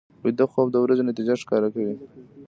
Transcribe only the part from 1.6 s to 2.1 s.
کوي